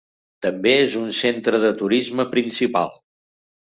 [0.45, 2.95] També és un centre de turisme principal.